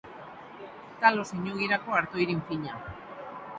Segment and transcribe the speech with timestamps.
[1.03, 2.83] Talo zein ogirako arto irin fina.